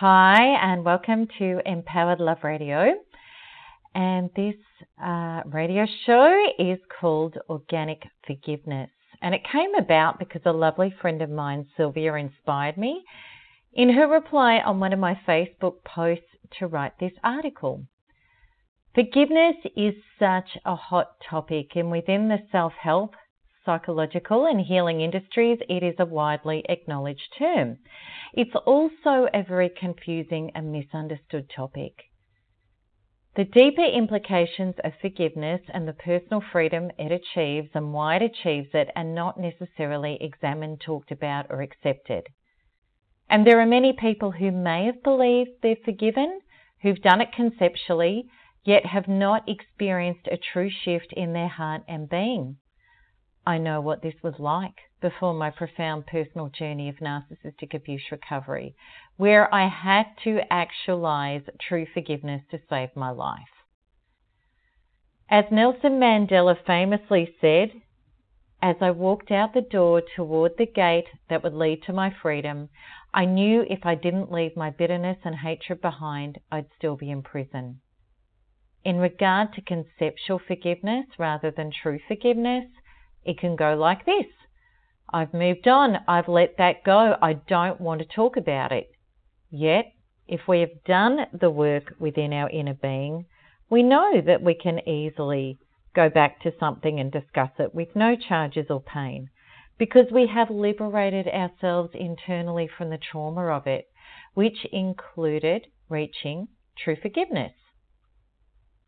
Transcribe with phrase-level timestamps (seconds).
[0.00, 2.96] Hi, and welcome to Empowered Love Radio.
[3.94, 4.54] And this
[5.02, 8.90] uh, radio show is called Organic Forgiveness.
[9.22, 13.04] And it came about because a lovely friend of mine, Sylvia, inspired me
[13.72, 16.26] in her reply on one of my Facebook posts
[16.58, 17.86] to write this article.
[18.94, 23.14] Forgiveness is such a hot topic, and within the self help,
[23.66, 27.76] psychological, and healing industries, it is a widely acknowledged term.
[28.32, 31.92] It's also a very confusing and misunderstood topic.
[33.34, 38.70] The deeper implications of forgiveness and the personal freedom it achieves and why it achieves
[38.72, 42.28] it are not necessarily examined, talked about, or accepted.
[43.28, 46.40] And there are many people who may have believed they're forgiven,
[46.80, 48.24] who've done it conceptually,
[48.64, 52.56] yet have not experienced a true shift in their heart and being.
[53.48, 58.74] I know what this was like before my profound personal journey of narcissistic abuse recovery,
[59.16, 63.40] where I had to actualize true forgiveness to save my life.
[65.30, 67.70] As Nelson Mandela famously said,
[68.60, 72.68] as I walked out the door toward the gate that would lead to my freedom,
[73.14, 77.22] I knew if I didn't leave my bitterness and hatred behind, I'd still be in
[77.22, 77.80] prison.
[78.84, 82.64] In regard to conceptual forgiveness rather than true forgiveness,
[83.26, 84.26] it can go like this
[85.12, 88.90] I've moved on, I've let that go, I don't want to talk about it.
[89.50, 89.92] Yet,
[90.26, 93.26] if we have done the work within our inner being,
[93.70, 95.58] we know that we can easily
[95.94, 99.30] go back to something and discuss it with no charges or pain
[99.78, 103.86] because we have liberated ourselves internally from the trauma of it,
[104.34, 107.52] which included reaching true forgiveness.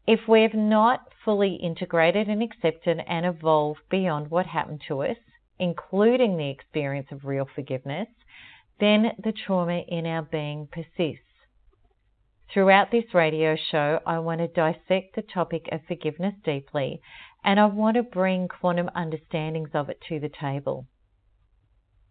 [0.08, 5.19] If we have not fully integrated and accepted and evolved beyond what happened to us,
[5.58, 8.08] including the experience of real forgiveness,
[8.80, 11.26] then the trauma in our being persists.
[12.50, 17.02] Throughout this radio show, I want to dissect the topic of forgiveness deeply
[17.44, 20.86] and I want to bring quantum understandings of it to the table.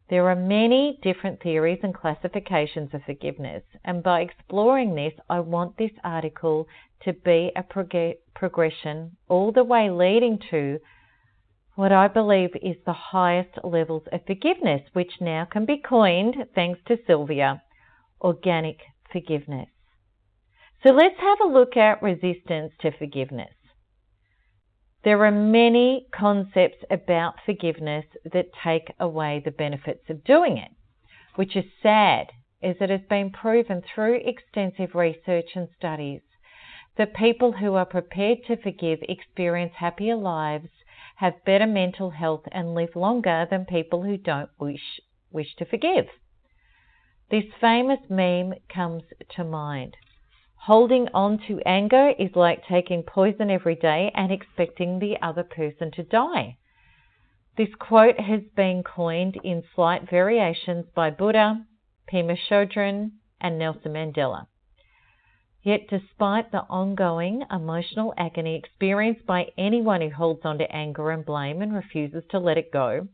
[0.09, 5.75] There are many different theories and classifications of forgiveness, and by exploring this, I want
[5.77, 6.67] this article
[7.01, 10.79] to be a prog- progression all the way leading to
[11.75, 16.79] what I believe is the highest levels of forgiveness, which now can be coined, thanks
[16.87, 17.61] to Sylvia,
[18.21, 18.79] organic
[19.11, 19.69] forgiveness.
[20.83, 23.53] So let's have a look at resistance to forgiveness.
[25.07, 30.71] There are many concepts about forgiveness that take away the benefits of doing it,
[31.35, 36.23] which is sad as it has been proven through extensive research and studies
[36.97, 40.71] that people who are prepared to forgive experience happier lives,
[41.15, 44.99] have better mental health, and live longer than people who don't wish,
[45.31, 46.09] wish to forgive.
[47.31, 49.03] This famous meme comes
[49.37, 49.95] to mind.
[50.67, 55.91] Holding on to anger is like taking poison every day and expecting the other person
[55.91, 56.57] to die.
[57.55, 61.65] This quote has been coined in slight variations by Buddha,
[62.11, 64.47] Pema Chodron, and Nelson Mandela.
[65.63, 71.25] Yet, despite the ongoing emotional agony experienced by anyone who holds on to anger and
[71.25, 73.07] blame and refuses to let it go,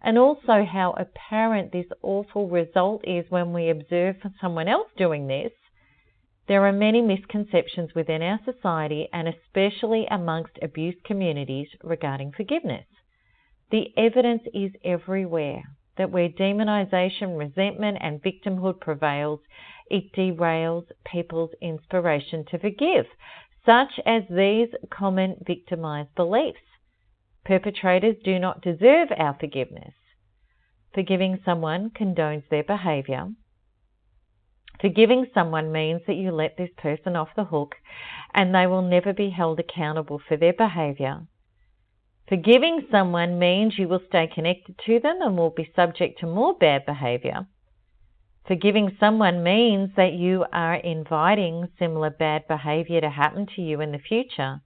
[0.00, 5.50] and also how apparent this awful result is when we observe someone else doing this,
[6.48, 12.86] there are many misconceptions within our society and especially amongst abused communities regarding forgiveness.
[13.70, 15.62] The evidence is everywhere
[15.96, 19.40] that where demonization, resentment, and victimhood prevails,
[19.90, 23.06] it derails people's inspiration to forgive,
[23.64, 26.58] such as these common victimized beliefs.
[27.44, 29.94] Perpetrators do not deserve our forgiveness.
[30.94, 33.28] Forgiving someone condones their behavior.
[34.80, 37.76] Forgiving someone means that you let this person off the hook
[38.34, 41.26] and they will never be held accountable for their behavior.
[42.28, 46.54] Forgiving someone means you will stay connected to them and will be subject to more
[46.54, 47.46] bad behavior.
[48.46, 53.92] Forgiving someone means that you are inviting similar bad behavior to happen to you in
[53.92, 54.62] the future.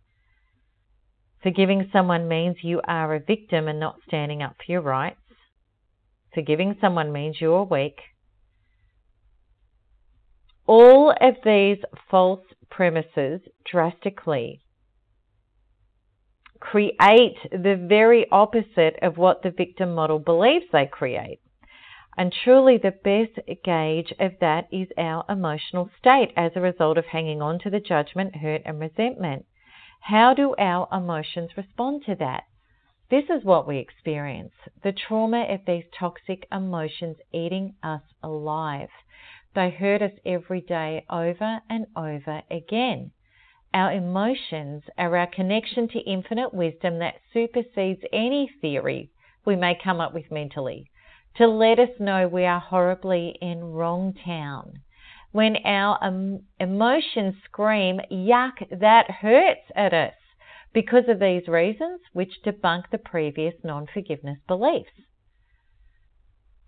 [1.42, 5.20] Forgiving someone means you are a victim and not standing up for your rights.
[6.34, 8.00] Forgiving someone means you are weak.
[10.66, 11.78] All of these
[12.10, 14.60] false premises drastically
[16.60, 21.40] create the very opposite of what the victim model believes they create.
[22.18, 27.04] And truly, the best gauge of that is our emotional state as a result of
[27.04, 29.44] hanging on to the judgment, hurt, and resentment.
[30.00, 32.44] How do our emotions respond to that?
[33.10, 38.88] This is what we experience the trauma of these toxic emotions eating us alive.
[39.56, 43.12] They hurt us every day over and over again.
[43.72, 49.08] Our emotions are our connection to infinite wisdom that supersedes any theory
[49.46, 50.90] we may come up with mentally
[51.36, 54.74] to let us know we are horribly in wrong town.
[55.32, 60.14] When our um, emotions scream, yuck, that hurts at us
[60.74, 64.92] because of these reasons, which debunk the previous non forgiveness beliefs.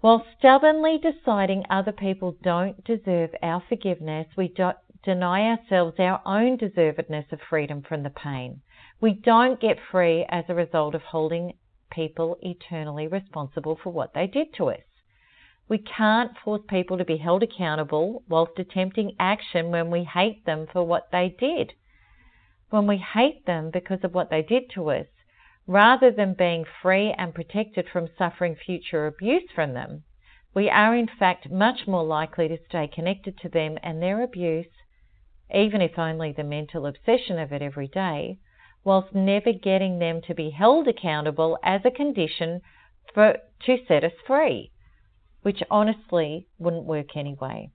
[0.00, 6.56] While stubbornly deciding other people don't deserve our forgiveness, we do- deny ourselves our own
[6.56, 8.60] deservedness of freedom from the pain.
[9.00, 11.54] We don't get free as a result of holding
[11.90, 14.84] people eternally responsible for what they did to us.
[15.68, 20.68] We can't force people to be held accountable whilst attempting action when we hate them
[20.68, 21.74] for what they did.
[22.70, 25.06] When we hate them because of what they did to us,
[25.68, 30.02] rather than being free and protected from suffering future abuse from them,
[30.54, 34.66] we are in fact much more likely to stay connected to them and their abuse,
[35.54, 38.38] even if only the mental obsession of it every day,
[38.82, 42.62] whilst never getting them to be held accountable as a condition
[43.12, 44.72] for, to set us free,
[45.42, 47.70] which honestly wouldn't work anyway.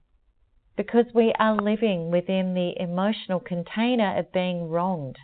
[0.76, 5.16] Because we are living within the emotional container of being wronged.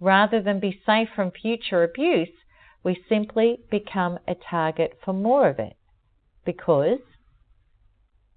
[0.00, 2.30] Rather than be safe from future abuse,
[2.82, 5.76] we simply become a target for more of it
[6.44, 7.00] because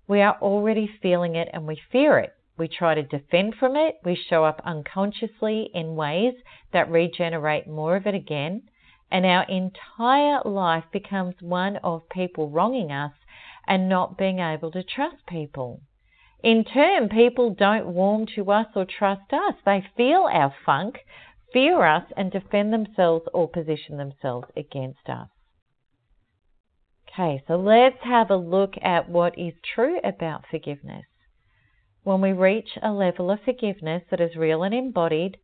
[0.07, 2.33] we are already feeling it and we fear it.
[2.57, 3.95] We try to defend from it.
[4.04, 6.36] We show up unconsciously in ways
[6.71, 8.63] that regenerate more of it again.
[9.09, 13.13] And our entire life becomes one of people wronging us
[13.68, 15.81] and not being able to trust people.
[16.44, 19.56] In turn, people don't warm to us or trust us.
[19.66, 20.98] They feel our funk,
[21.53, 25.29] fear us, and defend themselves or position themselves against us.
[27.07, 31.05] Okay, so let's have a look at what is true about forgiveness.
[32.01, 35.38] When we reach a level of forgiveness that is real and embodied,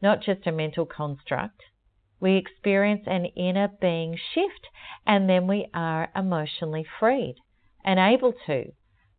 [0.00, 1.60] not just a mental construct,
[2.20, 4.68] we experience an inner being shift
[5.06, 7.36] and then we are emotionally freed
[7.84, 8.72] and able to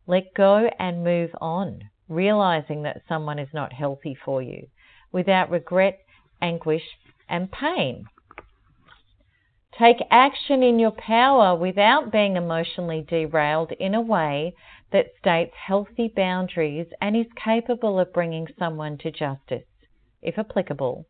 [0.06, 4.66] let go and move on, realizing that someone is not healthy for you
[5.12, 6.00] without regret,
[6.40, 6.84] anguish,
[7.28, 8.06] and pain.
[9.78, 14.54] Take action in your power without being emotionally derailed in a way
[14.90, 19.66] that states healthy boundaries and is capable of bringing someone to justice,
[20.20, 21.06] if applicable,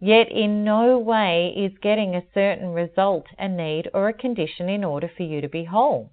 [0.00, 4.82] yet in no way is getting a certain result, a need, or a condition in
[4.82, 6.10] order for you to be whole.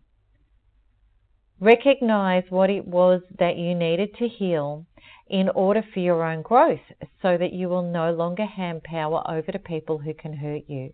[1.59, 4.85] Recognize what it was that you needed to heal
[5.27, 9.51] in order for your own growth so that you will no longer hand power over
[9.51, 10.93] to people who can hurt you.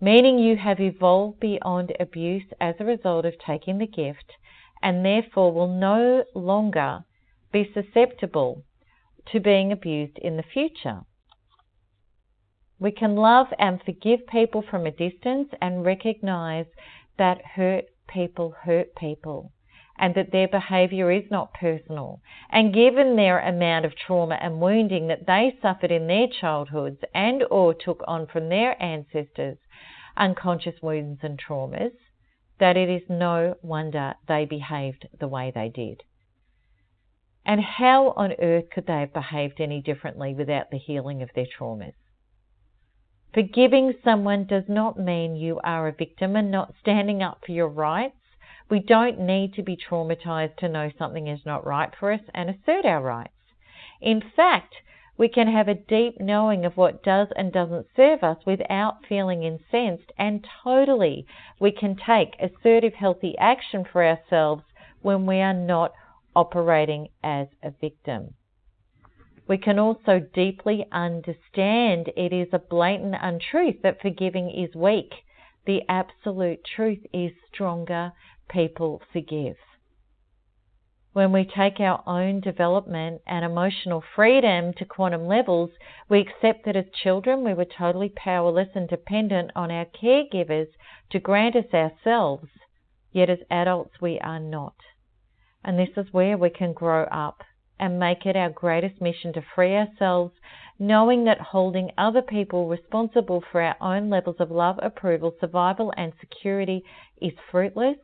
[0.00, 4.32] Meaning you have evolved beyond abuse as a result of taking the gift
[4.82, 7.04] and therefore will no longer
[7.52, 8.64] be susceptible
[9.32, 11.00] to being abused in the future.
[12.78, 16.66] We can love and forgive people from a distance and recognize
[17.16, 19.52] that hurt people hurt people
[19.98, 22.20] and that their behavior is not personal.
[22.50, 27.42] And given their amount of trauma and wounding that they suffered in their childhoods and
[27.50, 29.58] or took on from their ancestors,
[30.16, 31.92] unconscious wounds and traumas,
[32.58, 36.02] that it is no wonder they behaved the way they did.
[37.44, 41.46] And how on earth could they have behaved any differently without the healing of their
[41.46, 41.94] traumas?
[43.36, 47.68] Forgiving someone does not mean you are a victim and not standing up for your
[47.68, 48.16] rights.
[48.70, 52.48] We don't need to be traumatized to know something is not right for us and
[52.48, 53.34] assert our rights.
[54.00, 54.76] In fact,
[55.18, 59.44] We can have a deep knowing of what does and doesn't serve us without feeling
[59.44, 61.26] incensed, and totally
[61.58, 64.62] we can take assertive, healthy action for ourselves
[65.00, 65.92] when we are not
[66.34, 68.34] operating as a victim.
[69.48, 75.12] We can also deeply understand it is a blatant untruth that forgiving is weak.
[75.66, 78.12] The absolute truth is stronger
[78.48, 79.56] people forgive.
[81.12, 85.70] When we take our own development and emotional freedom to quantum levels,
[86.08, 90.68] we accept that as children we were totally powerless and dependent on our caregivers
[91.10, 92.48] to grant us ourselves,
[93.12, 94.74] yet as adults we are not.
[95.64, 97.42] And this is where we can grow up
[97.78, 100.34] and make it our greatest mission to free ourselves,
[100.78, 106.12] knowing that holding other people responsible for our own levels of love, approval, survival, and
[106.20, 106.82] security
[107.20, 107.96] is fruitless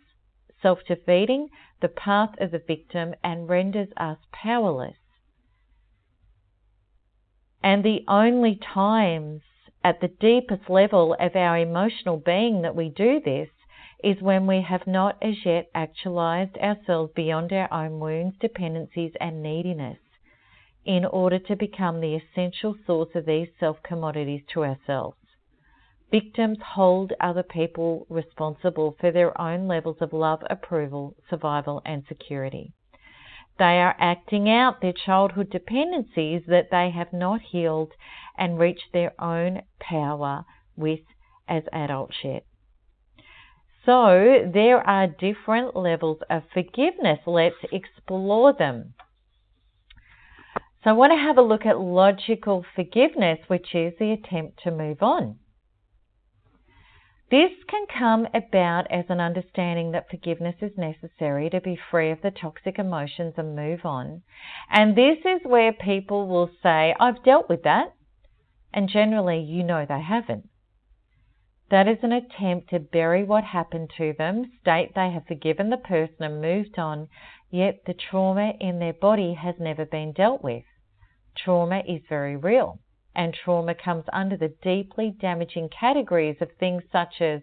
[0.62, 1.48] self defeating,
[1.80, 4.96] the path of the victim, and renders us powerless.
[7.62, 9.42] And the only times
[9.84, 13.48] at the deepest level of our emotional being that we do this
[14.02, 19.42] is when we have not as yet actualized ourselves beyond our own wounds, dependencies, and
[19.42, 19.98] neediness
[20.84, 25.16] in order to become the essential source of these self commodities to ourselves.
[26.10, 32.72] Victims hold other people responsible for their own levels of love, approval, survival, and security.
[33.58, 37.92] They are acting out their childhood dependencies that they have not healed
[38.36, 40.44] and reached their own power
[40.76, 41.00] with
[41.48, 42.44] as adults yet.
[43.84, 47.18] So, there are different levels of forgiveness.
[47.26, 48.94] Let's explore them.
[50.84, 54.70] So, I want to have a look at logical forgiveness, which is the attempt to
[54.70, 55.38] move on.
[57.32, 62.20] This can come about as an understanding that forgiveness is necessary to be free of
[62.20, 64.22] the toxic emotions and move on.
[64.70, 67.94] And this is where people will say, I've dealt with that.
[68.74, 70.50] And generally, you know they haven't.
[71.72, 75.78] That is an attempt to bury what happened to them, state they have forgiven the
[75.78, 77.08] person and moved on,
[77.50, 80.64] yet the trauma in their body has never been dealt with.
[81.34, 82.78] Trauma is very real
[83.14, 87.40] and trauma comes under the deeply damaging categories of things such as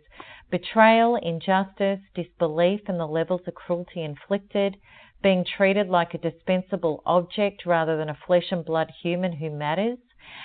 [0.51, 4.77] betrayal, injustice, disbelief in the levels of cruelty inflicted,
[5.23, 9.97] being treated like a dispensable object rather than a flesh and blood human who matters,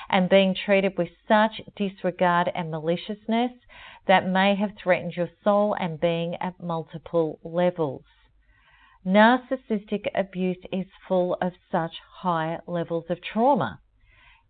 [0.09, 3.53] and being treated with such disregard and maliciousness
[4.07, 8.05] that may have threatened your soul and being at multiple levels.
[9.07, 13.81] Narcissistic abuse is full of such high levels of trauma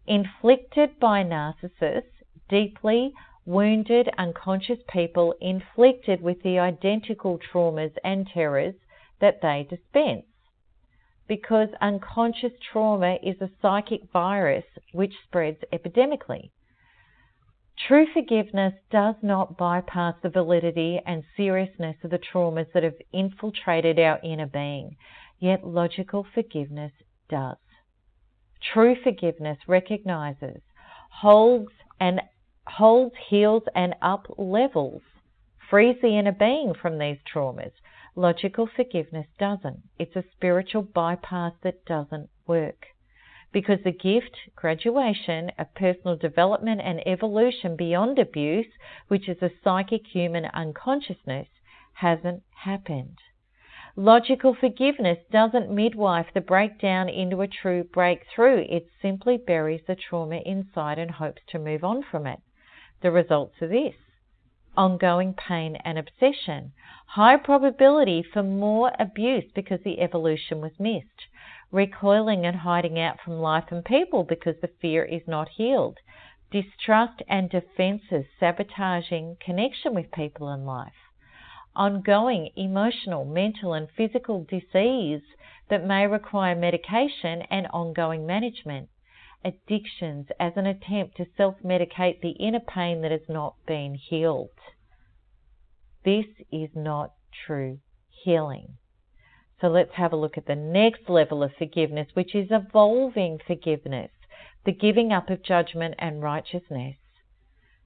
[0.06, 3.12] inflicted by narcissists, deeply
[3.46, 8.74] wounded unconscious people inflicted with the identical traumas and terrors
[9.20, 10.24] that they dispense.
[11.26, 16.50] Because unconscious trauma is a psychic virus which spreads epidemically.
[17.88, 23.99] True forgiveness does not bypass the validity and seriousness of the traumas that have infiltrated
[23.99, 24.97] our inner being,
[25.38, 26.93] yet logical forgiveness
[27.28, 27.57] does.
[28.73, 30.62] True forgiveness recognizes,
[31.11, 32.21] holds and
[32.66, 35.02] holds, heals and up levels,
[35.69, 37.73] frees the inner being from these traumas.
[38.16, 39.83] Logical forgiveness doesn't.
[39.99, 42.87] It's a spiritual bypass that doesn't work.
[43.50, 48.73] Because the gift, graduation of personal development and evolution beyond abuse,
[49.09, 51.49] which is a psychic human unconsciousness,
[51.94, 53.18] hasn't happened.
[53.97, 58.64] Logical forgiveness doesn't midwife the breakdown into a true breakthrough.
[58.68, 62.38] It simply buries the trauma inside and hopes to move on from it.
[63.02, 63.97] The results are this
[64.76, 66.73] ongoing pain and obsession,
[67.07, 71.26] high probability for more abuse because the evolution was missed,
[71.71, 75.99] recoiling and hiding out from life and people because the fear is not healed,
[76.50, 80.93] distrust and defenses sabotaging connection with people and life.
[81.76, 85.23] Ongoing emotional, mental, and physical disease
[85.69, 88.88] that may require medication and ongoing management.
[89.44, 94.58] Addictions as an attempt to self medicate the inner pain that has not been healed.
[96.04, 97.12] This is not
[97.46, 98.78] true healing.
[99.60, 104.10] So let's have a look at the next level of forgiveness, which is evolving forgiveness,
[104.64, 106.96] the giving up of judgment and righteousness.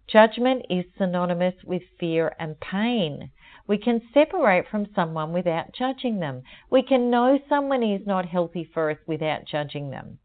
[0.07, 3.31] Judgment is synonymous with fear and pain.
[3.67, 6.43] We can separate from someone without judging them.
[6.71, 10.19] We can know someone is not healthy for us without judging them.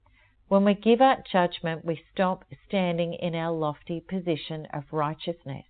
[0.53, 5.65] When we give up judgment, we stop standing in our lofty position of righteousness.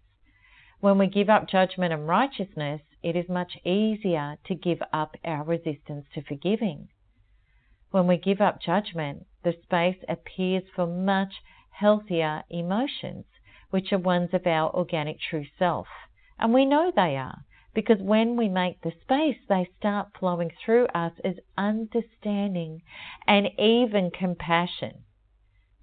[0.82, 5.46] When we give up judgment and righteousness, it is much easier to give up our
[5.46, 6.90] resistance to forgiving.
[7.92, 11.36] When we give up judgment, the space appears for much
[11.70, 13.24] healthier emotions,
[13.70, 15.88] which are ones of our organic true self.
[16.38, 20.86] And we know they are because when we make the space, they start flowing through
[20.88, 22.82] us as understanding
[23.28, 25.04] and even compassion.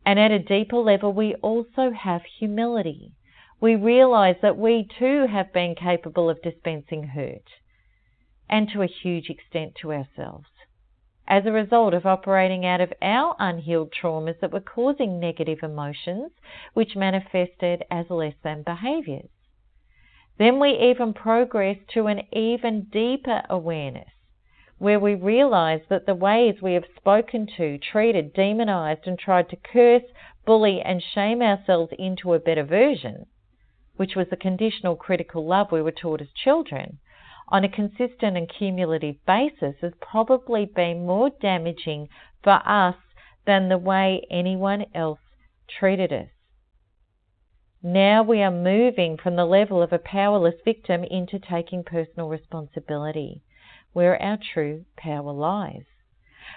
[0.05, 3.13] And at a deeper level, we also have humility.
[3.61, 7.49] We realize that we too have been capable of dispensing hurt,
[8.49, 10.47] and to a huge extent to ourselves
[11.31, 16.33] as a result of operating out of our unhealed traumas that were causing negative emotions,
[16.75, 19.31] which manifested as less than behaviors.
[20.41, 24.09] Then we even progress to an even deeper awareness
[24.79, 29.57] where we realize that the ways we have spoken to, treated, demonized, and tried to
[29.57, 30.05] curse,
[30.47, 33.27] bully, and shame ourselves into a better version,
[33.97, 36.99] which was the conditional critical love we were taught as children,
[37.49, 42.09] on a consistent and cumulative basis has probably been more damaging
[42.43, 42.97] for us
[43.45, 45.21] than the way anyone else
[45.69, 46.29] treated us.
[47.83, 53.41] Now we are moving from the level of a powerless victim into taking personal responsibility,
[53.95, 55.87] where our true power lies.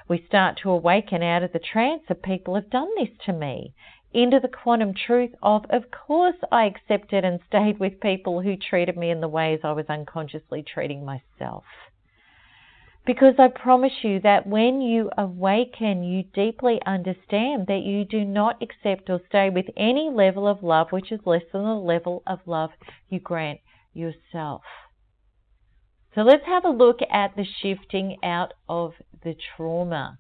[0.10, 3.74] We start to awaken out of the trance of people have done this to me
[4.12, 8.98] into the quantum truth of, of course, I accepted and stayed with people who treated
[8.98, 11.64] me in the ways I was unconsciously treating myself.
[13.06, 18.62] Because I promise you that when you awaken, you deeply understand that you do not
[18.62, 22.40] accept or stay with any level of love which is less than the level of
[22.46, 22.72] love
[23.10, 23.60] you grant
[23.94, 24.62] yourself.
[26.16, 28.94] So let's have a look at the shifting out of
[29.24, 30.20] the trauma.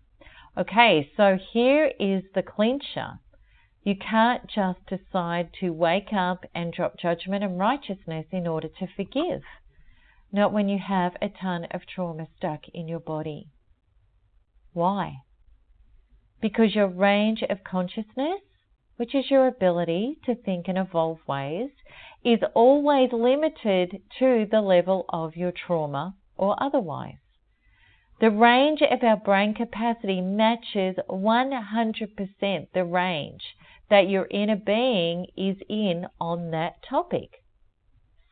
[0.57, 3.19] Okay, so here is the clincher.
[3.83, 8.87] You can't just decide to wake up and drop judgment and righteousness in order to
[8.87, 9.41] forgive.
[10.35, 13.49] Not when you have a ton of trauma stuck in your body.
[14.73, 15.17] Why?
[16.41, 18.41] Because your range of consciousness,
[18.95, 21.69] which is your ability to think and evolve ways,
[22.25, 27.19] is always limited to the level of your trauma or otherwise.
[28.19, 33.55] The range of our brain capacity matches 100% the range
[33.91, 37.42] that your inner being is in on that topic.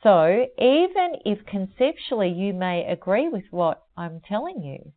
[0.04, 4.94] So, even if conceptually you may agree with what I'm telling you,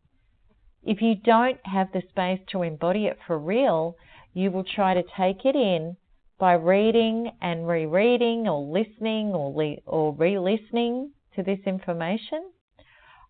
[0.83, 3.97] if you don't have the space to embody it for real,
[4.33, 5.97] you will try to take it in
[6.39, 12.51] by reading and rereading or listening or, le- or re listening to this information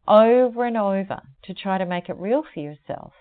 [0.06, 3.12] over and over to try to make it real for yourself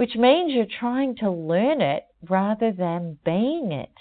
[0.00, 3.92] which means you're trying to learn it rather than being it.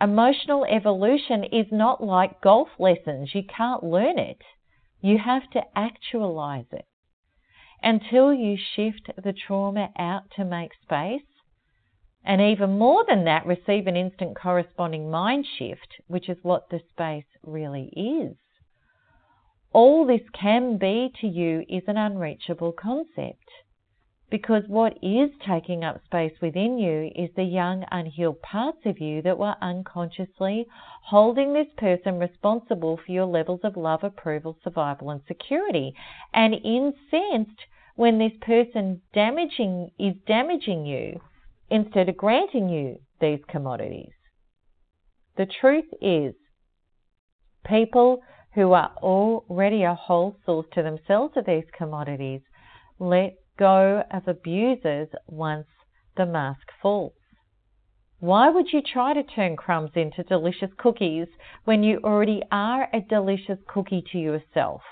[0.00, 3.34] Emotional evolution is not like golf lessons.
[3.34, 4.42] You can't learn it.
[5.02, 6.86] You have to actualize it.
[7.82, 11.22] Until you shift the trauma out to make space,
[12.24, 16.80] and even more than that, receive an instant corresponding mind shift, which is what the
[16.90, 18.36] space really is.
[19.72, 23.48] All this can be to you is an unreachable concept.
[24.30, 29.22] Because what is taking up space within you is the young, unhealed parts of you
[29.22, 30.66] that were unconsciously
[31.02, 35.92] holding this person responsible for your levels of love, approval, survival, and security.
[36.32, 37.60] And incensed
[37.96, 41.20] when this person damaging is damaging you
[41.68, 44.12] instead of granting you these commodities.
[45.36, 46.34] The truth is,
[47.66, 48.22] people
[48.54, 52.42] who are already a whole source to themselves of these commodities
[52.98, 55.68] let go of abusers once
[56.16, 57.12] the mask falls.
[58.18, 61.28] Why would you try to turn crumbs into delicious cookies
[61.64, 64.82] when you already are a delicious cookie to yourself?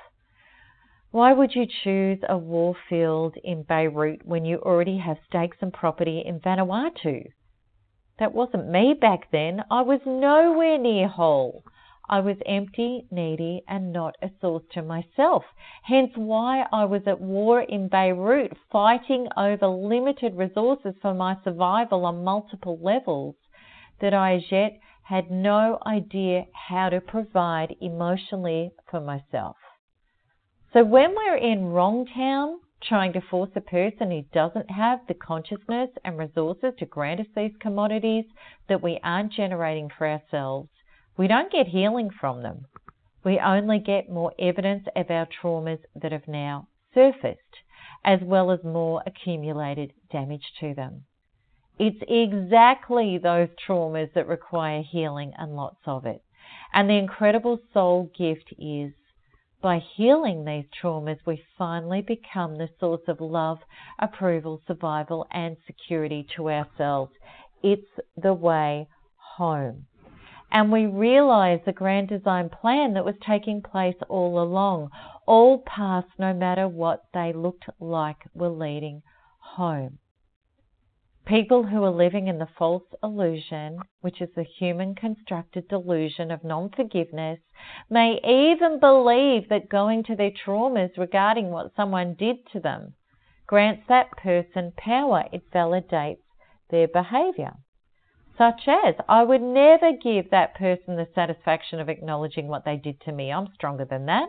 [1.10, 5.72] Why would you choose a war field in Beirut when you already have stakes and
[5.72, 7.24] property in Vanuatu?
[8.18, 9.64] That wasn't me back then.
[9.70, 11.64] I was nowhere near whole.
[12.08, 15.44] I was empty, needy, and not a source to myself.
[15.82, 22.06] Hence why I was at war in Beirut, fighting over limited resources for my survival
[22.06, 23.34] on multiple levels
[24.00, 29.56] that I as yet had no idea how to provide emotionally for myself.
[30.72, 35.14] So when we're in wrong town, trying to force a person who doesn't have the
[35.14, 38.24] consciousness and resources to grant us these commodities
[38.68, 40.68] that we aren't generating for ourselves,
[41.18, 42.64] we don't get healing from them.
[43.24, 47.40] We only get more evidence of our traumas that have now surfaced,
[48.04, 51.02] as well as more accumulated damage to them.
[51.78, 56.22] It's exactly those traumas that require healing and lots of it.
[56.72, 58.92] And the incredible soul gift is
[59.60, 63.58] By healing these traumas, we finally become the source of love,
[63.98, 67.12] approval, survival, and security to ourselves.
[67.62, 68.86] It's the way
[69.36, 69.86] home.
[70.50, 74.90] And we realize the grand design plan that was taking place all along.
[75.26, 79.02] All paths, no matter what they looked like, were leading
[79.38, 79.98] home.
[81.26, 86.42] People who are living in the false illusion, which is the human constructed delusion of
[86.42, 87.40] non forgiveness,
[87.90, 92.94] may even believe that going to their traumas regarding what someone did to them
[93.48, 96.22] grants that person power, it validates
[96.70, 97.54] their behavior.
[98.38, 103.00] Such as, I would never give that person the satisfaction of acknowledging what they did
[103.00, 103.32] to me.
[103.32, 104.28] I'm stronger than that.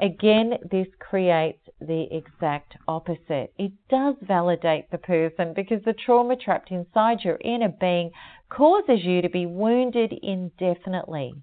[0.00, 3.52] Again, this creates the exact opposite.
[3.56, 8.10] It does validate the person because the trauma trapped inside your inner being
[8.48, 11.34] causes you to be wounded indefinitely.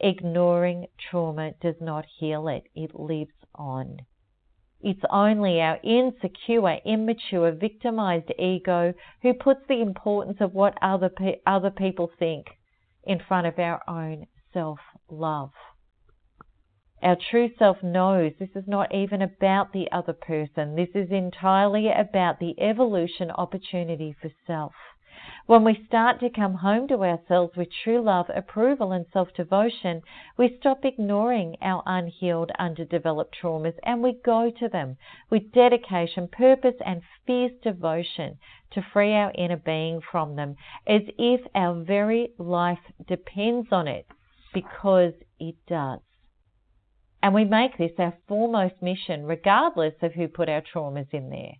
[0.00, 3.98] Ignoring trauma does not heal it, it lives on.
[4.82, 11.40] It's only our insecure, immature, victimized ego who puts the importance of what other, pe-
[11.46, 12.46] other people think
[13.04, 15.52] in front of our own self love.
[17.02, 20.76] Our true self knows this is not even about the other person.
[20.76, 24.74] This is entirely about the evolution opportunity for self.
[25.46, 30.02] When we start to come home to ourselves with true love, approval, and self devotion,
[30.36, 34.98] we stop ignoring our unhealed, underdeveloped traumas and we go to them
[35.30, 38.38] with dedication, purpose, and fierce devotion
[38.70, 40.54] to free our inner being from them
[40.86, 44.06] as if our very life depends on it,
[44.54, 45.98] because it does.
[47.20, 51.54] And we make this our foremost mission, regardless of who put our traumas in there.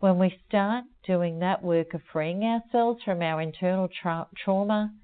[0.00, 4.94] When we start doing that work of freeing ourselves from our internal tra- trauma,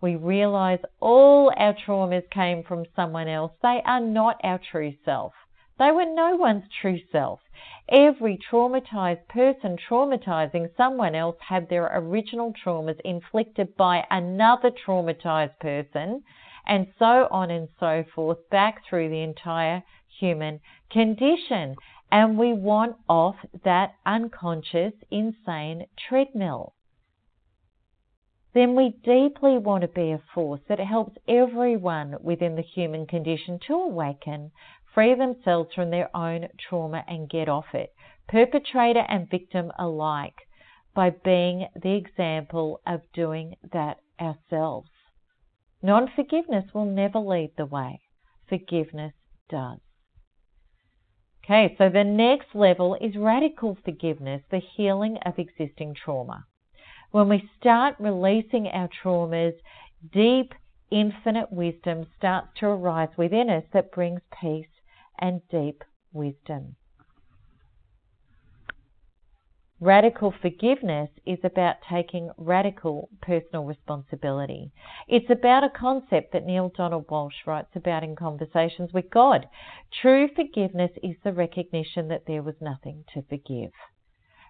[0.00, 3.50] we realize all our traumas came from someone else.
[3.62, 5.32] They are not our true self.
[5.76, 7.40] They were no one's true self.
[7.88, 16.22] Every traumatized person traumatizing someone else had their original traumas inflicted by another traumatized person
[16.64, 19.82] and so on and so forth back through the entire
[20.20, 21.74] human condition.
[22.10, 26.74] And we want off that unconscious, insane treadmill.
[28.54, 33.58] Then we deeply want to be a force that helps everyone within the human condition
[33.66, 34.52] to awaken,
[34.94, 37.92] free themselves from their own trauma, and get off it,
[38.28, 40.46] perpetrator and victim alike,
[40.94, 44.90] by being the example of doing that ourselves.
[45.82, 48.00] Non forgiveness will never lead the way,
[48.48, 49.14] forgiveness
[49.48, 49.80] does.
[51.44, 56.46] Okay, so the next level is radical forgiveness, the healing of existing trauma.
[57.10, 59.52] When we start releasing our traumas,
[60.10, 60.54] deep,
[60.90, 64.68] infinite wisdom starts to arise within us that brings peace
[65.18, 66.76] and deep wisdom.
[69.84, 74.72] Radical forgiveness is about taking radical personal responsibility.
[75.08, 79.46] It's about a concept that Neale Donald Walsch writes about in Conversations with God.
[80.00, 83.72] True forgiveness is the recognition that there was nothing to forgive.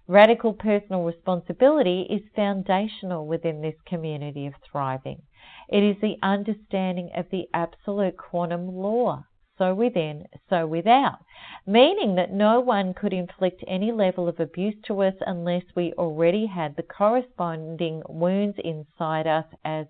[0.07, 5.21] Radical personal responsibility is foundational within this community of thriving.
[5.69, 9.25] It is the understanding of the absolute quantum law
[9.57, 11.19] so within, so without,
[11.67, 16.47] meaning that no one could inflict any level of abuse to us unless we already
[16.47, 19.87] had the corresponding wounds inside us as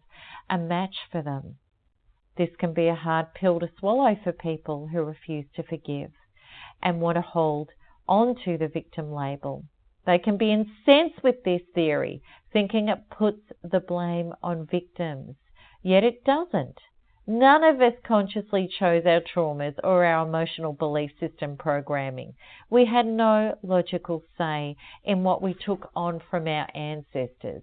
[0.51, 1.57] a match for them.
[2.37, 6.11] This can be a hard pill to swallow for people who refuse to forgive
[6.83, 7.71] and want to hold
[8.09, 9.65] on to the victim label.
[10.05, 12.23] They can be incensed with this theory,
[12.53, 15.37] thinking it puts the blame on victims.
[15.83, 16.79] Yet it doesn't.
[17.27, 22.35] None of us consciously chose our traumas or our emotional belief system programming.
[22.69, 27.63] We had no logical say in what we took on from our ancestors.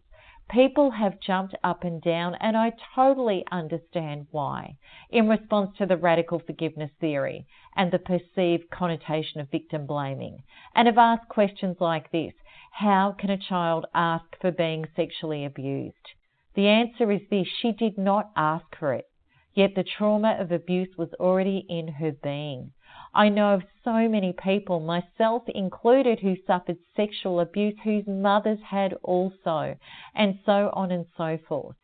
[0.49, 4.77] People have jumped up and down, and I totally understand why,
[5.11, 7.45] in response to the radical forgiveness theory
[7.75, 10.41] and the perceived connotation of victim blaming,
[10.73, 12.33] and have asked questions like this
[12.71, 16.15] How can a child ask for being sexually abused?
[16.55, 19.05] The answer is this she did not ask for it.
[19.53, 22.71] Yet the trauma of abuse was already in her being.
[23.13, 28.93] I know of so many people, myself included, who suffered sexual abuse whose mothers had
[29.03, 29.75] also,
[30.15, 31.75] and so on and so forth.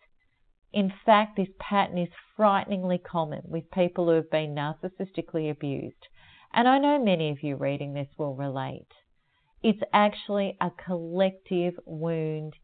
[0.72, 6.08] In fact, this pattern is frighteningly common with people who have been narcissistically abused,
[6.54, 8.94] and I know many of you reading this will relate.
[9.62, 12.56] It's actually a collective wound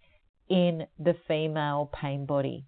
[0.47, 2.65] in the female pain body.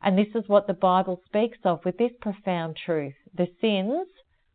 [0.00, 3.16] And this is what the Bible speaks of with this profound truth.
[3.34, 4.08] The sins,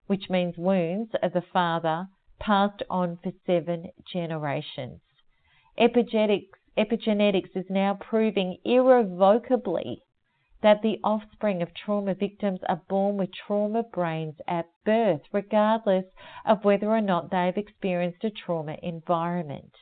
[0.07, 2.07] which means wounds, of the father
[2.39, 5.01] passed on for seven generations.
[5.77, 10.03] Epigenetics, epigenetics is now proving irrevocably
[10.61, 16.05] that the offspring of trauma victims are born with trauma brains at birth, regardless
[16.45, 19.75] of whether or not they've experienced a trauma environment.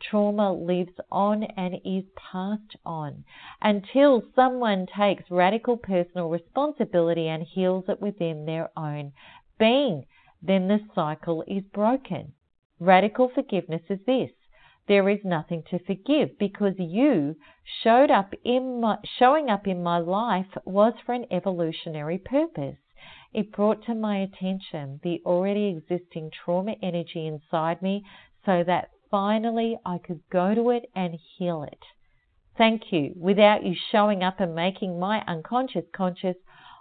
[0.00, 3.24] Trauma lives on and is passed on
[3.60, 9.12] until someone takes radical personal responsibility and heals it within their own
[9.58, 10.06] being.
[10.40, 12.32] Then the cycle is broken.
[12.78, 14.30] Radical forgiveness is this
[14.88, 17.36] there is nothing to forgive because you
[17.82, 22.78] showed up in my, showing up in my life was for an evolutionary purpose.
[23.34, 28.04] It brought to my attention the already existing trauma energy inside me
[28.46, 31.82] so that finally I could go to it and heal it.
[32.56, 33.12] Thank you.
[33.16, 36.36] Without you showing up and making my unconscious conscious,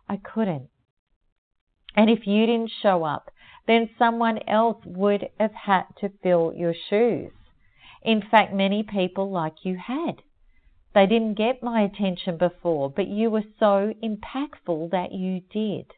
[0.09, 0.69] I couldn't.
[1.95, 3.31] And if you didn't show up,
[3.67, 7.31] then someone else would have had to fill your shoes.
[8.01, 10.21] In fact, many people like you had.
[10.93, 15.91] They didn't get my attention before, but you were so impactful that you did.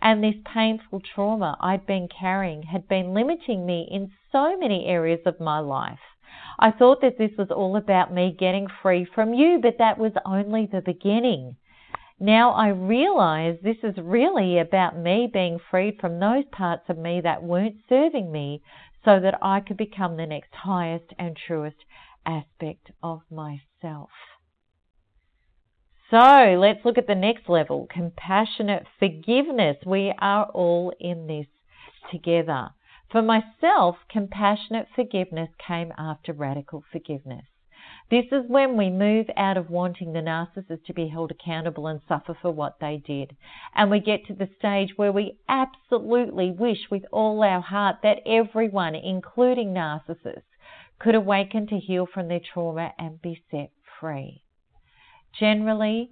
[0.00, 5.20] And this painful trauma I'd been carrying had been limiting me in so many areas
[5.26, 5.98] of my life.
[6.58, 10.12] I thought that this was all about me getting free from you, but that was
[10.24, 11.56] only the beginning.
[12.20, 17.20] Now I realize this is really about me being freed from those parts of me
[17.20, 18.62] that weren't serving me
[19.04, 21.84] so that I could become the next highest and truest
[22.26, 24.10] aspect of myself.
[26.10, 29.76] So let's look at the next level compassionate forgiveness.
[29.84, 31.46] We are all in this
[32.10, 32.70] together.
[33.10, 37.44] For myself, compassionate forgiveness came after radical forgiveness.
[38.10, 42.00] This is when we move out of wanting the narcissist to be held accountable and
[42.08, 43.36] suffer for what they did.
[43.74, 48.26] And we get to the stage where we absolutely wish with all our heart that
[48.26, 50.56] everyone, including narcissists,
[50.98, 54.42] could awaken to heal from their trauma and be set free.
[55.38, 56.10] Generally,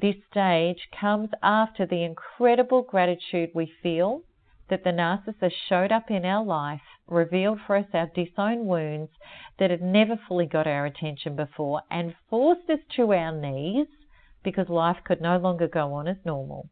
[0.00, 4.22] this stage comes after the incredible gratitude we feel
[4.68, 9.10] that the narcissist showed up in our life, revealed for us our disowned wounds
[9.58, 13.88] that had never fully got our attention before, and forced us to our knees
[14.44, 16.68] because life could no longer go on as normal,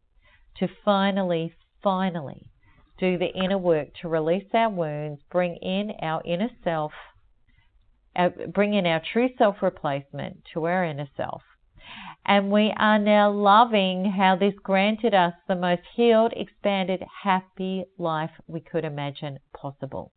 [0.55, 2.51] to finally, finally
[2.99, 6.93] do the inner work to release our wounds, bring in our inner self,
[8.15, 11.43] uh, bring in our true self replacement to our inner self,
[12.29, 18.33] and we are now loving how this granted us the most healed, expanded, happy life
[18.49, 20.13] we could imagine possible.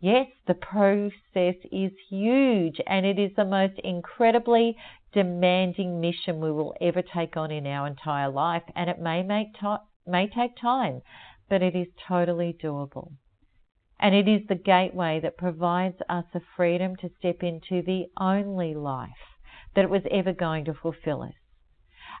[0.00, 4.76] Yes, the process is huge and it is the most incredibly
[5.12, 9.54] demanding mission we will ever take on in our entire life, and it may, make
[9.54, 11.02] to- may take time,
[11.48, 13.10] but it is totally doable.
[13.98, 18.74] And it is the gateway that provides us the freedom to step into the only
[18.74, 19.37] life
[19.74, 21.34] that it was ever going to fulfill us.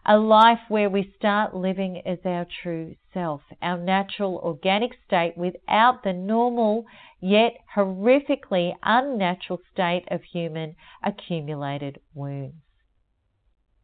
[0.06, 6.02] A life where we start living as our true self, our natural organic state without
[6.02, 6.86] the normal
[7.20, 12.62] yet horrifically unnatural state of human accumulated wounds.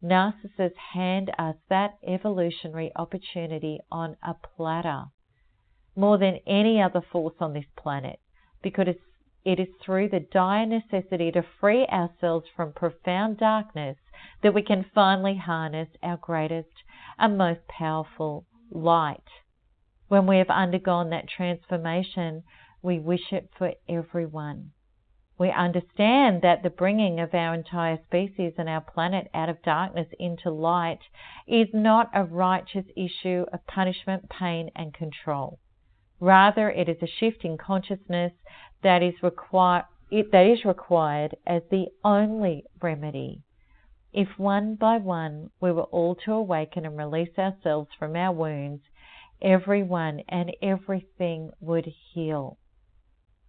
[0.02, 5.06] Narcissists hand us that evolutionary opportunity on a platter
[5.96, 8.20] more than any other force on this planet
[8.62, 9.00] because it's
[9.44, 13.96] it is through the dire necessity to free ourselves from profound darkness
[14.42, 16.82] that we can finally harness our greatest
[17.18, 19.28] and most powerful light.
[20.08, 22.42] When we have undergone that transformation,
[22.82, 24.70] we wish it for everyone.
[25.36, 30.06] We understand that the bringing of our entire species and our planet out of darkness
[30.18, 31.00] into light
[31.46, 35.58] is not a righteous issue of punishment, pain, and control.
[36.26, 38.32] Rather, it is a shift in consciousness
[38.82, 43.42] that is, that is required as the only remedy.
[44.10, 48.82] If one by one we were all to awaken and release ourselves from our wounds,
[49.42, 52.56] everyone and everything would heal.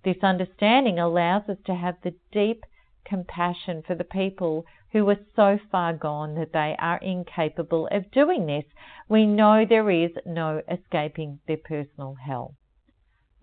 [0.03, 2.65] This understanding allows us to have the deep
[3.05, 8.47] compassion for the people who are so far gone that they are incapable of doing
[8.47, 8.65] this.
[9.07, 12.55] We know there is no escaping their personal hell.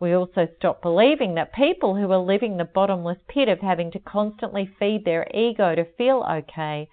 [0.02, 4.00] We also stop believing that people who are living the bottomless pit of having to
[4.00, 6.88] constantly feed their ego to feel okay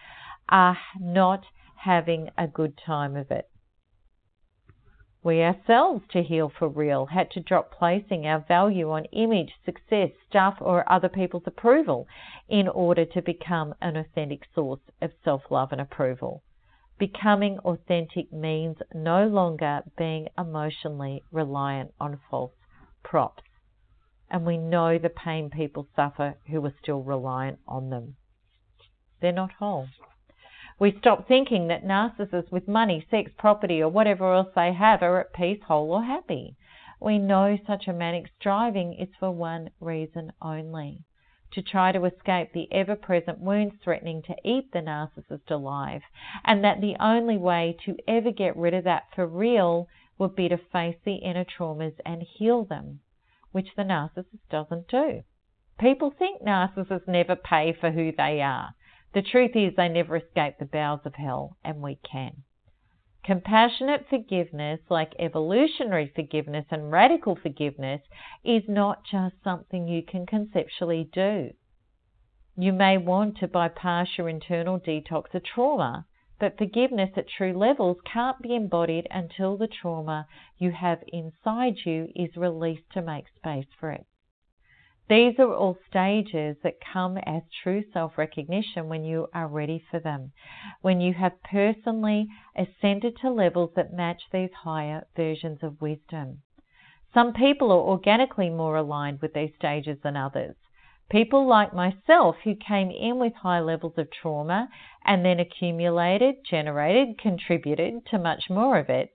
[0.48, 1.44] are not
[1.78, 3.50] having a good time of it.
[5.24, 10.12] We ourselves, to heal for real, had to drop placing our value on image, success,
[10.30, 12.08] stuff, or other people's approval
[12.48, 16.44] in order to become an authentic source of self love and approval.
[17.00, 22.52] Becoming authentic means no longer being emotionally reliant on false
[23.04, 23.44] props.
[24.30, 28.16] And we know the pain people suffer who are still reliant on them.
[29.22, 29.88] They're not whole.
[30.80, 35.20] We stop thinking that narcissists with money, sex, property, or whatever else they have are
[35.20, 36.56] at peace, whole, or happy.
[37.02, 41.04] We know such a manic striving is for one reason only
[41.52, 46.02] to try to escape the ever present wounds threatening to eat the narcissist alive,
[46.46, 49.88] and that the only way to ever get rid of that for real
[50.20, 53.00] would be to face the inner traumas and heal them,
[53.52, 55.24] which the narcissist doesn't do.
[55.80, 58.76] People think narcissists never pay for who they are.
[59.14, 62.44] The truth is, they never escape the bowels of hell, and we can.
[63.24, 68.02] Compassionate forgiveness, like evolutionary forgiveness and radical forgiveness,
[68.44, 71.52] is not just something you can conceptually do.
[72.58, 76.06] You may want to bypass your internal detox of trauma,
[76.40, 82.08] but forgiveness at true levels can't be embodied until the trauma you have inside you
[82.16, 84.06] is released to make space for it.
[85.10, 90.00] These are all stages that come as true self recognition when you are ready for
[90.00, 90.32] them,
[90.82, 96.44] when you have personally ascended to levels that match these higher versions of wisdom.
[97.12, 100.56] Some people are organically more aligned with these stages than others.
[101.10, 104.70] People like myself who came in with high levels of trauma
[105.04, 109.10] and then accumulated, generated, contributed to much more of it,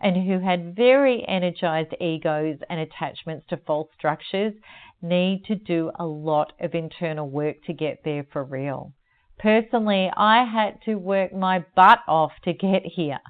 [0.00, 4.54] and who had very energized egos and attachments to false structures
[5.02, 8.92] need to do a lot of internal work to get there for real.
[9.38, 13.20] Personally, I had to work my butt off to get here,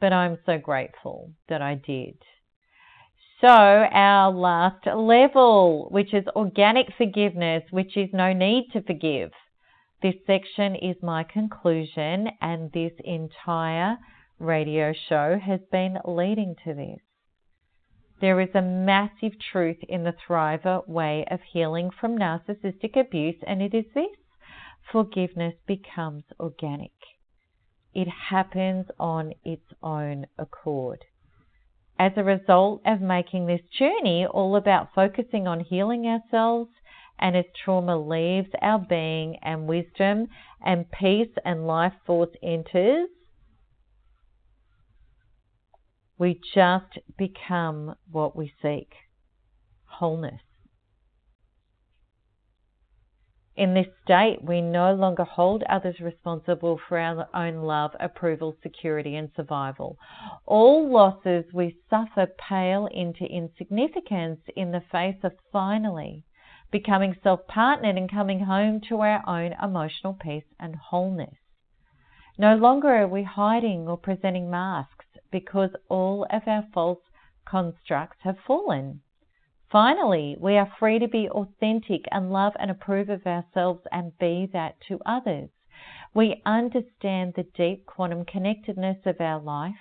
[0.00, 2.18] but I'm so grateful that I did.
[3.40, 9.30] So, our last level, which is organic forgiveness, which is no need to forgive.
[10.02, 13.98] This section is my conclusion, and this entire
[14.40, 16.98] radio show has been leading to this.
[18.20, 23.62] There is a massive truth in the Thriver way of healing from narcissistic abuse, and
[23.62, 24.16] it is this
[24.90, 26.90] forgiveness becomes organic.
[27.94, 31.04] It happens on its own accord.
[31.98, 36.70] As a result of making this journey all about focusing on healing ourselves,
[37.18, 40.28] and as trauma leaves our being and wisdom
[40.64, 43.08] and peace and life force enters,
[46.18, 48.92] we just become what we seek
[49.84, 50.40] wholeness.
[53.58, 59.16] In this state, we no longer hold others responsible for our own love, approval, security,
[59.16, 59.98] and survival.
[60.46, 66.22] All losses we suffer pale into insignificance in the face of finally
[66.70, 71.34] becoming self partnered and coming home to our own emotional peace and wholeness.
[72.38, 77.02] No longer are we hiding or presenting masks because all of our false
[77.44, 79.00] constructs have fallen.
[79.70, 84.48] Finally, we are free to be authentic and love and approve of ourselves and be
[84.52, 85.50] that to others.
[86.14, 89.74] We understand the deep quantum connectedness of our life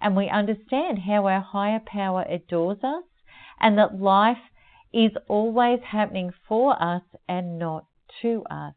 [0.00, 3.04] and we understand how our higher power adores us
[3.60, 4.36] and that life
[4.92, 7.86] is always happening for us and not
[8.20, 8.74] to us.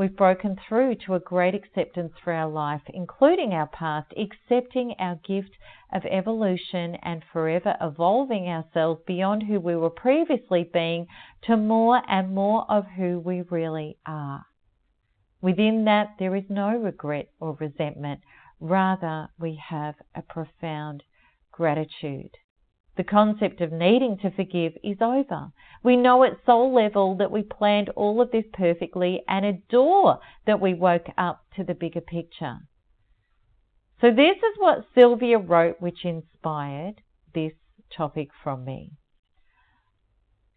[0.00, 5.16] We've broken through to a great acceptance for our life, including our past, accepting our
[5.16, 5.50] gift
[5.92, 11.06] of evolution and forever evolving ourselves beyond who we were previously being
[11.42, 14.46] to more and more of who we really are.
[15.42, 18.22] Within that, there is no regret or resentment.
[18.58, 21.02] Rather, we have a profound
[21.52, 22.38] gratitude.
[22.96, 25.52] The concept of needing to forgive is over.
[25.82, 30.60] We know at soul level that we planned all of this perfectly and adore that
[30.60, 32.58] we woke up to the bigger picture.
[34.00, 37.02] So, this is what Sylvia wrote, which inspired
[37.34, 37.52] this
[37.90, 38.92] topic from me.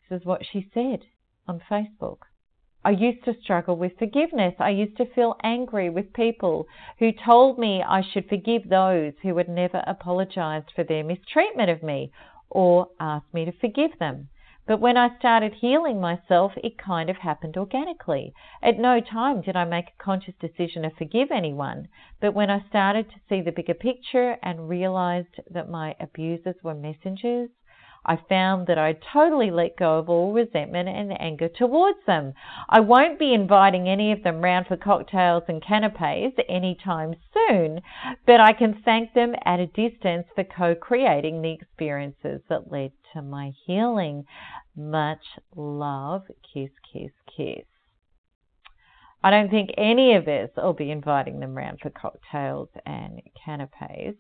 [0.10, 1.04] This is what she said
[1.48, 2.20] on Facebook.
[2.86, 4.56] I used to struggle with forgiveness.
[4.60, 6.68] I used to feel angry with people
[7.00, 11.82] who told me I should forgive those who had never apologized for their mistreatment of
[11.82, 12.12] me
[12.50, 14.28] or asked me to forgive them.
[14.66, 18.34] But when I started healing myself, it kind of happened organically.
[18.62, 21.90] At no time did I make a conscious decision to forgive anyone.
[22.22, 26.74] But when I started to see the bigger picture and realized that my abusers were
[26.74, 27.50] messengers,
[28.06, 32.34] I found that I totally let go of all resentment and anger towards them.
[32.68, 37.82] I won't be inviting any of them round for cocktails and canapes anytime soon,
[38.26, 42.92] but I can thank them at a distance for co creating the experiences that led
[43.14, 44.26] to my healing.
[44.76, 45.24] Much
[45.56, 46.24] love.
[46.54, 47.66] Kiss, kiss, kiss.
[49.24, 54.18] I don't think any of us will be inviting them round for cocktails and canapes,